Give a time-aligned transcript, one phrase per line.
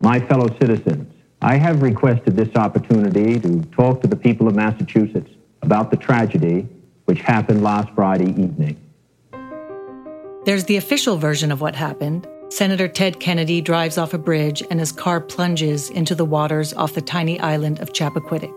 [0.00, 5.30] My fellow citizens, I have requested this opportunity to talk to the people of Massachusetts
[5.62, 6.68] about the tragedy
[7.06, 8.76] which happened last Friday evening.
[10.44, 12.28] There's the official version of what happened.
[12.50, 16.92] Senator Ted Kennedy drives off a bridge and his car plunges into the waters off
[16.92, 18.52] the tiny island of Chappaquiddick.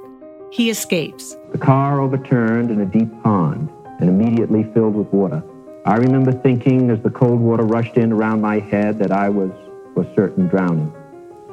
[0.52, 1.38] He escapes.
[1.52, 3.70] The car overturned in a deep pond
[4.00, 5.42] and immediately filled with water.
[5.86, 9.52] I remember thinking as the cold water rushed in around my head that I was
[9.94, 10.94] for certain drowning.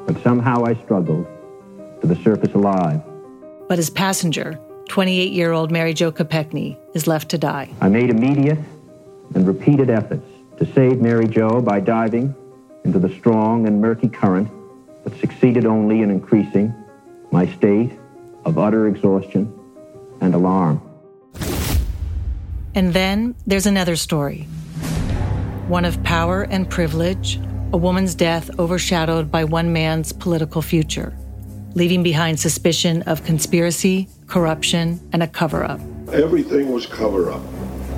[0.07, 1.27] But somehow I struggled
[2.01, 3.01] to the surface alive.
[3.67, 4.59] But his passenger,
[4.89, 7.69] 28 year old Mary Jo Kopechne, is left to die.
[7.81, 8.59] I made immediate
[9.35, 10.25] and repeated efforts
[10.57, 12.33] to save Mary Jo by diving
[12.83, 14.49] into the strong and murky current,
[15.03, 16.73] but succeeded only in increasing
[17.31, 17.91] my state
[18.45, 19.53] of utter exhaustion
[20.21, 20.81] and alarm.
[22.73, 24.47] And then there's another story
[25.67, 27.41] one of power and privilege,
[27.73, 31.13] a woman's death overshadowed by one man's political future,
[31.73, 35.79] leaving behind suspicion of conspiracy, corruption, and a cover up.
[36.13, 37.41] Everything was cover up.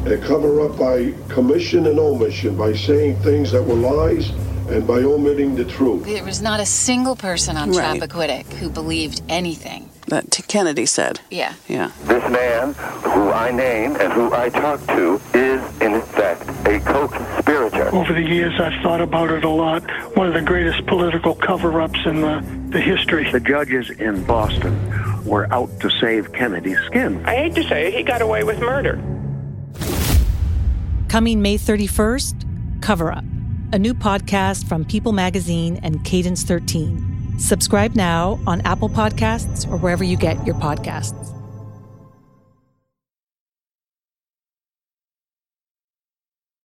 [0.05, 4.29] A cover up by commission and omission, by saying things that were lies
[4.69, 6.05] and by omitting the truth.
[6.05, 7.99] There was not a single person on Right.
[7.99, 9.88] Chappaquiddick who believed anything.
[10.09, 11.21] That T- Kennedy said.
[11.29, 11.53] Yeah.
[11.67, 11.91] Yeah.
[12.03, 17.95] This man, who I name and who I talk to, is in fact a co-conspirator.
[17.95, 19.83] Over the years, I've thought about it a lot.
[20.15, 23.31] One of the greatest political cover ups in the, the history.
[23.31, 24.75] The judges in Boston
[25.25, 27.23] were out to save Kennedy's skin.
[27.25, 28.99] I hate to say it, he got away with murder.
[31.07, 33.23] Coming May 31st, Cover Up,
[33.73, 37.08] a new podcast from People Magazine and Cadence 13.
[37.39, 41.33] Subscribe now on Apple Podcasts or wherever you get your podcasts.